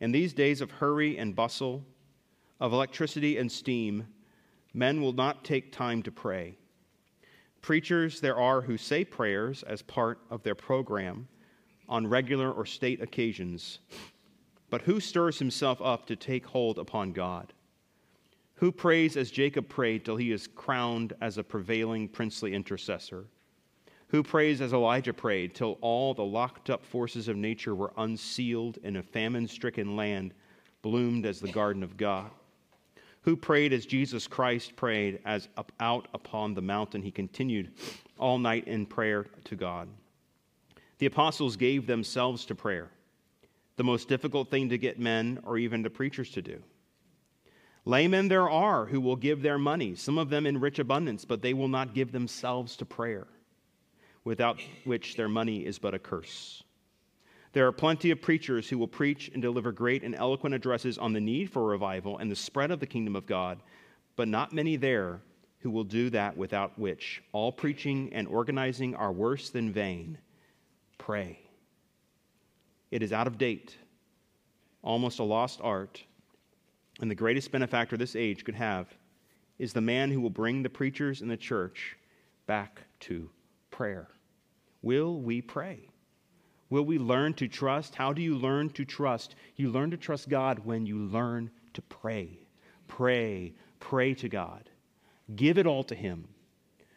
[0.00, 1.84] In these days of hurry and bustle,
[2.60, 4.06] of electricity and steam,
[4.74, 6.56] men will not take time to pray.
[7.62, 11.28] Preachers there are who say prayers as part of their program
[11.88, 13.80] on regular or state occasions,
[14.70, 17.52] but who stirs himself up to take hold upon God?
[18.54, 23.26] Who prays as Jacob prayed till he is crowned as a prevailing princely intercessor?
[24.08, 28.78] Who prays as Elijah prayed till all the locked up forces of nature were unsealed
[28.82, 30.34] and a famine stricken land
[30.82, 32.30] bloomed as the garden of God?
[33.22, 37.02] Who prayed as Jesus Christ prayed as up, out upon the mountain.
[37.02, 37.72] He continued
[38.18, 39.88] all night in prayer to God.
[40.98, 42.90] The apostles gave themselves to prayer,
[43.76, 46.62] the most difficult thing to get men or even to preachers to do.
[47.86, 51.40] Laymen there are who will give their money, some of them in rich abundance, but
[51.40, 53.26] they will not give themselves to prayer,
[54.24, 56.62] without which their money is but a curse.
[57.52, 61.12] There are plenty of preachers who will preach and deliver great and eloquent addresses on
[61.12, 63.60] the need for revival and the spread of the kingdom of God,
[64.14, 65.20] but not many there
[65.58, 70.18] who will do that without which all preaching and organizing are worse than vain.
[70.96, 71.40] Pray.
[72.90, 73.76] It is out of date,
[74.82, 76.02] almost a lost art,
[77.00, 78.86] and the greatest benefactor this age could have
[79.58, 81.96] is the man who will bring the preachers and the church
[82.46, 83.28] back to
[83.70, 84.08] prayer.
[84.82, 85.89] Will we pray?
[86.70, 87.96] Will we learn to trust?
[87.96, 89.34] How do you learn to trust?
[89.56, 92.38] You learn to trust God when you learn to pray.
[92.86, 94.70] Pray, pray to God.
[95.34, 96.28] Give it all to Him.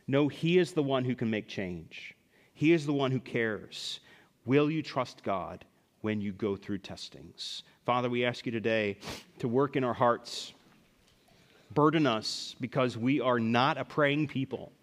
[0.08, 2.16] Know He is the one who can make change,
[2.54, 4.00] He is the one who cares.
[4.46, 5.64] Will you trust God
[6.02, 7.64] when you go through testings?
[7.86, 8.98] Father, we ask you today
[9.40, 10.54] to work in our hearts,
[11.74, 14.74] burden us because we are not a praying people.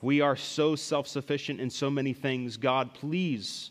[0.00, 2.56] We are so self sufficient in so many things.
[2.56, 3.70] God, please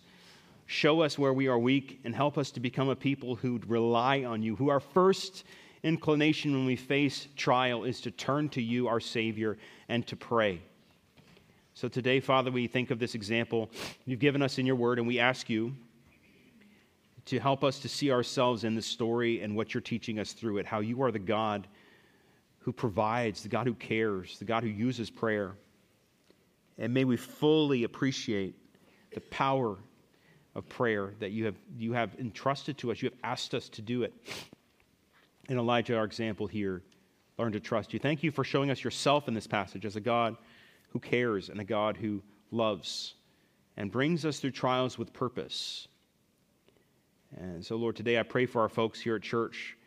[0.66, 4.24] show us where we are weak and help us to become a people who rely
[4.24, 5.46] on you, who our first
[5.84, 9.58] inclination when we face trial is to turn to you, our Savior,
[9.88, 10.62] and to pray.
[11.74, 13.70] So today, Father, we think of this example
[14.06, 15.74] you've given us in your word, and we ask you
[17.26, 20.58] to help us to see ourselves in the story and what you're teaching us through
[20.58, 21.68] it, how you are the God
[22.60, 25.56] who provides, the God who cares, the God who uses prayer.
[26.78, 28.56] And may we fully appreciate
[29.14, 29.78] the power
[30.56, 33.02] of prayer that you have, you have entrusted to us.
[33.02, 34.14] You have asked us to do it.
[35.50, 36.82] In Elijah, our example here,
[37.38, 38.00] learn to trust you.
[38.00, 40.36] Thank you for showing us yourself in this passage as a God
[40.90, 42.22] who cares and a God who
[42.52, 43.14] loves
[43.78, 45.88] and brings us through trials with purpose.
[47.38, 49.78] And so, Lord, today I pray for our folks here at church,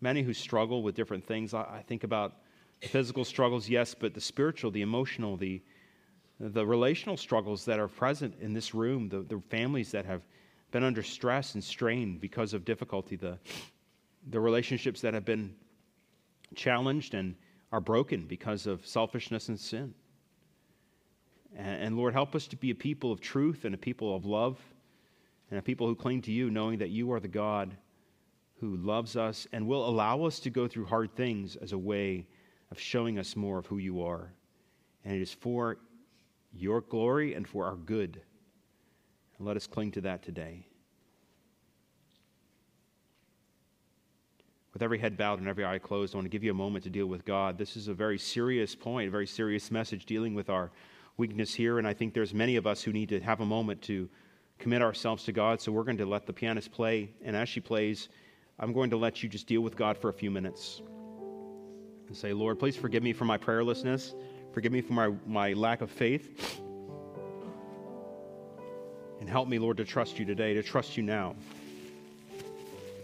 [0.00, 1.54] many who struggle with different things.
[1.54, 2.34] I, think about
[2.80, 5.62] the physical struggles, yes, but the spiritual, the emotional, the,
[6.38, 10.22] the relational struggles that are present in this room, the, the families that have
[10.70, 13.38] been under stress and strain because of difficulty, the,
[14.28, 15.54] the relationships that have been
[16.54, 17.34] challenged and
[17.72, 19.94] are broken because of selfishness and sin.
[21.56, 24.26] And, and Lord, help us to be a people of truth and a people of
[24.26, 24.58] love
[25.50, 27.76] and a people who cling to you, knowing that you are the God
[28.60, 32.26] who loves us and will allow us to go through hard things as a way
[32.70, 34.32] of showing us more of who you are.
[35.04, 35.78] And it is for
[36.58, 38.20] your glory and for our good.
[39.38, 40.66] And let us cling to that today.
[44.72, 46.84] With every head bowed and every eye closed, I want to give you a moment
[46.84, 47.56] to deal with God.
[47.56, 50.70] This is a very serious point, a very serious message dealing with our
[51.16, 51.78] weakness here.
[51.78, 54.08] And I think there's many of us who need to have a moment to
[54.58, 55.60] commit ourselves to God.
[55.60, 57.10] So we're going to let the pianist play.
[57.24, 58.10] And as she plays,
[58.58, 60.82] I'm going to let you just deal with God for a few minutes
[62.08, 64.14] and say, Lord, please forgive me for my prayerlessness.
[64.56, 66.62] Forgive me for my, my lack of faith.
[69.20, 71.36] And help me, Lord, to trust you today, to trust you now.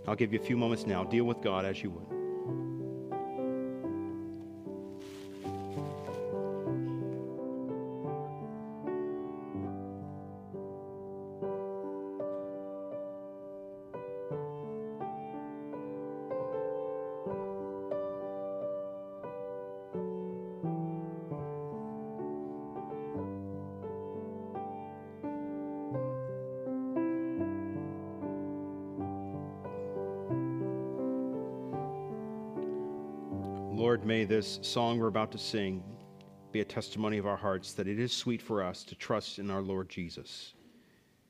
[0.08, 1.04] I'll give you a few moments now.
[1.04, 2.21] Deal with God as you would.
[34.32, 35.84] This song we're about to sing
[36.52, 39.50] be a testimony of our hearts that it is sweet for us to trust in
[39.50, 40.54] our Lord Jesus.